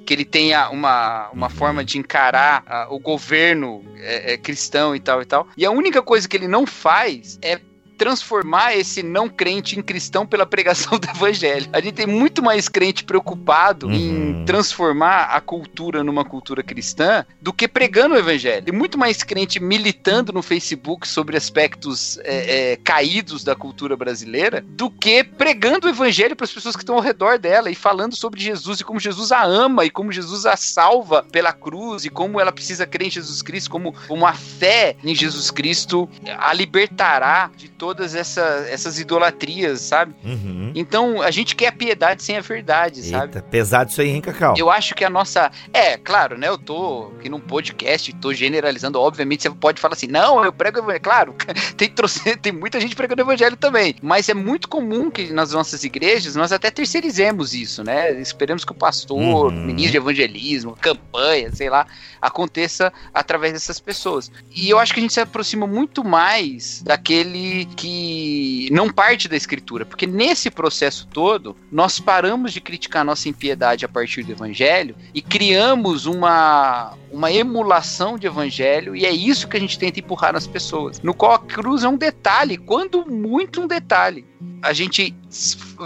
[0.04, 5.00] que ele tenha uma, uma forma de encarar uh, o governo é, é, cristão e
[5.00, 5.48] tal e tal.
[5.56, 7.60] E a única coisa que ele não faz é
[8.04, 11.70] transformar esse não crente em cristão pela pregação do evangelho.
[11.72, 13.94] A gente tem muito mais crente preocupado uhum.
[13.94, 18.66] em transformar a cultura numa cultura cristã do que pregando o evangelho.
[18.66, 24.62] Tem muito mais crente militando no Facebook sobre aspectos é, é, caídos da cultura brasileira
[24.68, 28.14] do que pregando o evangelho para as pessoas que estão ao redor dela e falando
[28.14, 32.10] sobre Jesus e como Jesus a ama e como Jesus a salva pela cruz e
[32.10, 36.52] como ela precisa crer em Jesus Cristo, como, como a fé em Jesus Cristo a
[36.52, 40.14] libertará de todas essa, essas idolatrias, sabe?
[40.24, 40.72] Uhum.
[40.74, 43.42] Então a gente quer a piedade sem a verdade, Eita, sabe?
[43.42, 44.54] Pesado isso aí, hein, Cacau?
[44.58, 45.50] Eu acho que a nossa.
[45.72, 46.48] É, claro, né?
[46.48, 49.00] Eu tô aqui num podcast, tô generalizando.
[49.00, 51.00] Obviamente você pode falar assim, não, eu prego evangelho.
[51.00, 51.34] Claro,
[51.76, 51.88] tem,
[52.42, 53.94] tem muita gente pregando evangelho também.
[54.02, 58.12] Mas é muito comum que nas nossas igrejas nós até terceirizemos isso, né?
[58.20, 59.66] Esperamos que o pastor, uhum.
[59.66, 61.86] ministro de evangelismo, campanha, sei lá,
[62.20, 64.30] aconteça através dessas pessoas.
[64.54, 69.36] E eu acho que a gente se aproxima muito mais daquele que não parte da
[69.36, 74.96] escritura, porque nesse processo todo, nós paramos de criticar nossa impiedade a partir do evangelho
[75.12, 80.32] e criamos uma, uma emulação de evangelho, e é isso que a gente tenta empurrar
[80.32, 81.00] nas pessoas.
[81.00, 84.24] No qual a cruz é um detalhe, quando muito um detalhe.
[84.62, 85.14] A gente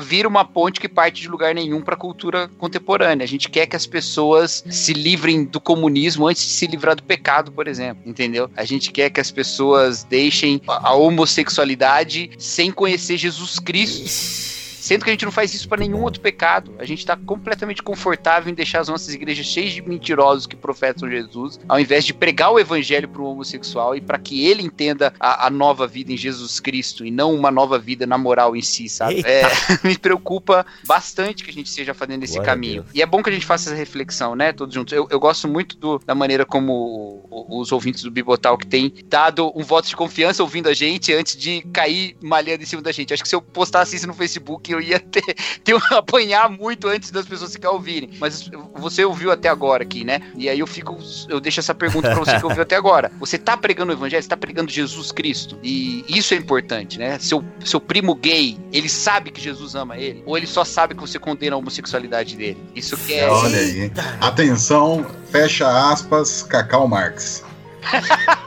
[0.03, 3.25] vira uma ponte que parte de lugar nenhum para a cultura contemporânea.
[3.25, 7.03] A gente quer que as pessoas se livrem do comunismo antes de se livrar do
[7.03, 8.51] pecado, por exemplo, entendeu?
[8.57, 14.48] A gente quer que as pessoas deixem a homossexualidade sem conhecer Jesus Cristo.
[14.89, 16.75] Sendo que a gente não faz isso para nenhum outro pecado.
[16.79, 21.11] A gente está completamente confortável em deixar as nossas igrejas cheias de mentirosos que professam
[21.11, 25.13] Jesus, ao invés de pregar o evangelho para o homossexual e para que ele entenda
[25.21, 28.63] a, a, nova vida em Jesus Cristo e não uma nova vida na moral em
[28.63, 29.23] si, sabe?
[29.27, 29.43] É,
[29.87, 32.87] me preocupa bastante que a gente esteja fazendo esse Glória caminho.
[32.95, 34.55] E é bom que a gente faça essa reflexão, né?
[34.55, 34.95] Todos juntos.
[34.95, 39.53] Eu, eu gosto muito do, da maneira como os ouvintes do Bibotal que têm dado
[39.55, 43.13] um voto de confiança ouvindo a gente antes de cair malhando em cima da gente.
[43.13, 45.23] Acho que se eu postasse isso no Facebook, eu ia ter,
[45.63, 48.11] ter apanhar muito antes das pessoas ficar ouvirem.
[48.19, 50.21] Mas você ouviu até agora aqui, né?
[50.37, 53.11] E aí eu fico, eu deixo essa pergunta para você que ouviu até agora.
[53.19, 55.59] Você tá pregando o evangelho, você tá pregando Jesus Cristo.
[55.63, 57.19] E isso é importante, né?
[57.19, 60.23] Seu, seu primo gay, ele sabe que Jesus ama ele?
[60.27, 62.63] Ou ele só sabe que você condena a homossexualidade dele?
[62.75, 63.29] Isso que é.
[63.29, 63.93] Olha aí.
[64.21, 67.45] Atenção, fecha aspas, Cacau Marx.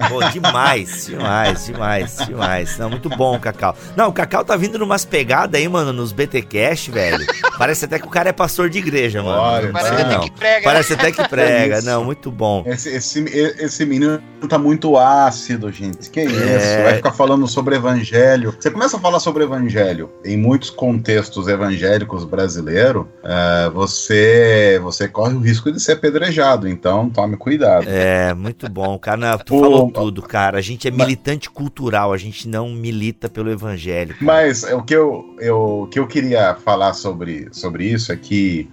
[0.10, 2.78] Pô, demais, demais, demais, demais.
[2.78, 3.76] Não, muito bom o Cacau.
[3.96, 7.26] Não, o Cacau tá vindo numas pegadas aí, mano, nos BTcast, velho.
[7.58, 9.42] Parece até que o cara é pastor de igreja, mano.
[9.42, 10.64] Olha, Parece até que prega.
[10.64, 11.78] Parece até que prega.
[11.78, 12.64] É não, muito bom.
[12.66, 16.10] Esse, esse, esse menino tá muito ácido, gente.
[16.10, 16.44] Que isso?
[16.44, 16.84] É...
[16.84, 18.56] Vai ficar falando sobre evangelho.
[18.60, 25.36] Você começa a falar sobre evangelho em muitos contextos evangélicos brasileiros, uh, você, você corre
[25.36, 26.68] o risco de ser apedrejado.
[26.68, 27.86] Então, tome cuidado.
[27.88, 30.58] É, muito bom, cara tu falou tudo, cara.
[30.58, 34.14] A gente é militante mas, cultural, a gente não milita pelo evangelho.
[34.14, 34.26] Cara.
[34.26, 38.70] Mas o que eu, eu, o que eu queria falar sobre, sobre isso é que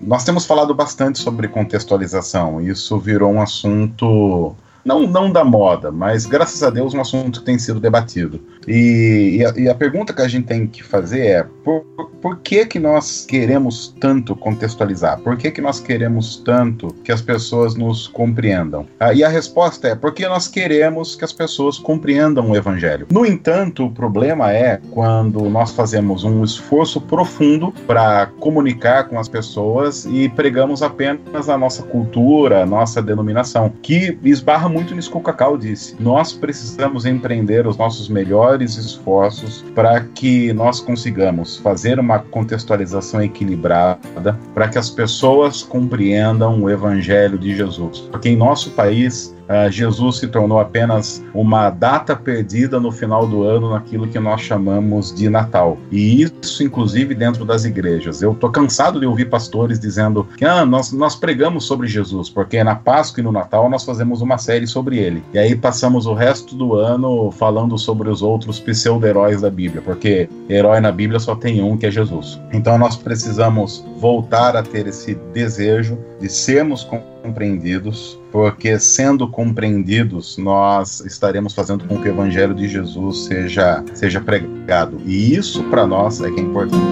[0.00, 2.60] nós temos falado bastante sobre contextualização.
[2.60, 7.46] Isso virou um assunto não, não da moda, mas graças a Deus um assunto que
[7.46, 8.40] tem sido debatido.
[8.66, 11.82] E, e, a, e a, pergunta que a gente tem que fazer é por,
[12.20, 15.20] por que que nós queremos tanto contextualizar?
[15.20, 18.86] Por que que nós queremos tanto que as pessoas nos compreendam?
[19.00, 23.06] Ah, e a resposta é porque nós queremos que as pessoas compreendam o evangelho.
[23.10, 29.28] No entanto, o problema é quando nós fazemos um esforço profundo para comunicar com as
[29.28, 35.16] pessoas e pregamos apenas a nossa cultura, a nossa denominação, que esbarra muito nisso que
[35.16, 35.94] o Cacau disse.
[36.00, 44.38] Nós precisamos empreender os nossos melhores esforços para que nós consigamos fazer uma contextualização equilibrada,
[44.54, 48.00] para que as pessoas compreendam o Evangelho de Jesus.
[48.10, 53.42] Porque em nosso país uh, Jesus se tornou apenas uma data perdida no final do
[53.42, 55.78] ano naquilo que nós chamamos de Natal.
[55.90, 58.22] E isso, inclusive, dentro das igrejas.
[58.22, 62.62] Eu estou cansado de ouvir pastores dizendo que ah, nós, nós pregamos sobre Jesus, porque
[62.64, 65.22] na Páscoa e no Natal nós fazemos uma série sobre ele.
[65.32, 70.28] E aí passamos o resto do ano falando sobre os outros pseudo-heróis da Bíblia, porque
[70.48, 72.40] herói na Bíblia só tem um, que é Jesus.
[72.52, 76.84] Então nós precisamos voltar a ter esse desejo de sermos
[77.22, 84.20] compreendidos, porque sendo compreendidos, nós estaremos fazendo com que o evangelho de Jesus seja, seja
[84.20, 85.00] pregado.
[85.06, 86.82] E isso para nós é que é importante.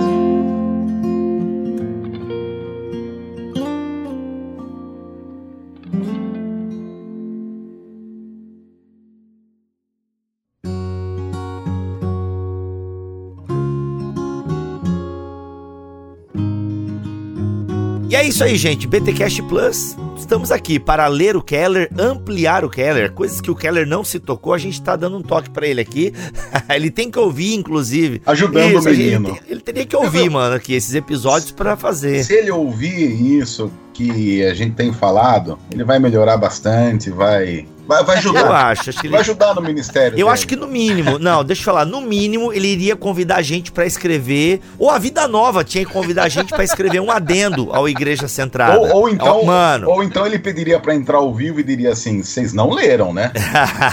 [18.09, 18.88] E é isso aí, gente.
[18.88, 19.97] BTcast Plus
[20.31, 24.21] estamos aqui para ler o Keller, ampliar o Keller, coisas que o Keller não se
[24.21, 26.12] tocou, a gente tá dando um toque para ele aqui.
[26.71, 28.23] ele tem que ouvir, inclusive.
[28.25, 29.29] Ajudando isso, o menino.
[29.31, 32.23] Ele, ele, teria que ouvir, mano, aqui esses episódios para fazer.
[32.23, 38.05] Se ele ouvir isso que a gente tem falado, ele vai melhorar bastante, vai Vai,
[38.05, 38.40] vai ajudar.
[38.40, 38.90] Eu acho.
[38.90, 39.12] acho que ele...
[39.12, 40.16] Vai ajudar no ministério.
[40.16, 43.42] Eu acho que no mínimo, não, deixa eu falar, no mínimo ele iria convidar a
[43.42, 47.11] gente para escrever, ou a Vida Nova tinha que convidar a gente para escrever um
[47.11, 48.79] adendo ao Igreja Centrada.
[48.79, 49.90] Ou, ou então, mano.
[49.90, 53.33] Ou então ele pediria para entrar ao vivo e diria assim: vocês não leram, né?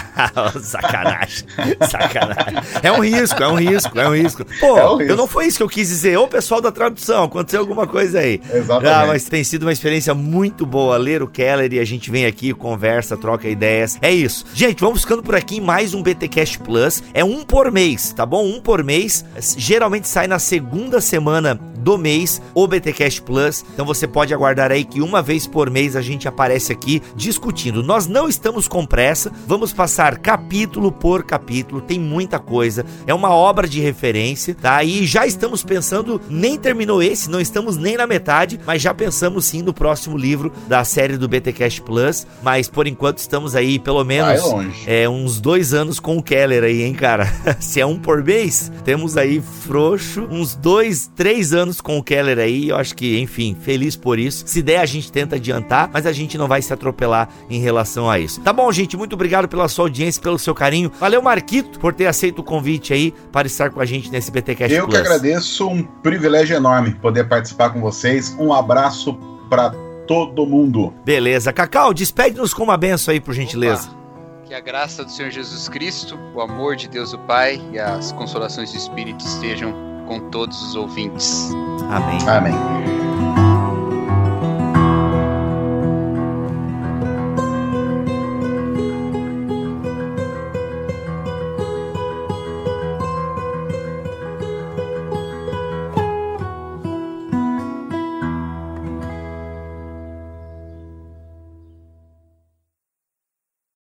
[0.62, 1.48] sacanagem.
[1.90, 2.58] Sacanagem.
[2.84, 4.46] É um risco, é um risco, é um risco.
[4.60, 5.12] Pô, é um risco.
[5.12, 6.18] eu não foi isso que eu quis dizer.
[6.18, 8.40] Ô, pessoal da tradução, aconteceu alguma coisa aí.
[8.54, 8.94] Exatamente.
[8.94, 12.28] Ah, mas tem sido uma experiência muito boa ler o Keller e a gente vem
[12.28, 14.46] aqui, conversa, troca ideias é isso.
[14.54, 17.04] Gente, vamos ficando por aqui mais um BTcast Plus.
[17.14, 18.46] É um por mês, tá bom?
[18.46, 19.24] Um por mês.
[19.58, 23.64] Geralmente sai na segunda semana do mês, o BTcast Plus.
[23.74, 27.82] Então você pode aguardar aí que uma vez por mês a gente aparece aqui discutindo.
[27.82, 32.86] Nós não estamos com pressa, vamos passar capítulo por capítulo, tem muita coisa.
[33.06, 34.84] É uma obra de referência, tá?
[34.84, 39.46] E já estamos pensando, nem terminou esse, não estamos nem na metade, mas já pensamos
[39.46, 42.28] sim no próximo livro da série do BTcast Plus.
[42.44, 44.42] Mas por enquanto estamos aí pelo menos
[44.86, 47.32] é, uns dois anos com o Keller aí, hein, cara?
[47.60, 52.40] Se é um por mês, temos aí frouxo uns dois, três anos com o Keller
[52.40, 52.70] aí.
[52.70, 54.44] Eu acho que, enfim, feliz por isso.
[54.48, 58.10] Se der, a gente tenta adiantar, mas a gente não vai se atropelar em relação
[58.10, 58.40] a isso.
[58.42, 58.96] Tá bom, gente?
[58.96, 60.92] Muito obrigado pela sua audiência, pelo seu carinho.
[61.00, 64.74] Valeu, Marquito, por ter aceito o convite aí para estar com a gente nesse BTcast
[64.74, 64.96] Eu Plus.
[64.96, 68.36] que agradeço, um privilégio enorme poder participar com vocês.
[68.40, 69.14] Um abraço
[69.50, 70.94] para todo mundo.
[71.04, 71.52] Beleza.
[71.54, 73.90] Cacau, despede-nos com uma benção aí, por gentileza.
[73.90, 73.98] Opa.
[74.46, 78.14] Que a graça do Senhor Jesus Cristo, o amor de Deus o Pai e as
[78.14, 79.74] consolações do Espírito estejam
[80.08, 81.52] com todos os ouvintes.
[81.90, 82.18] Amém.
[82.30, 83.17] Amém.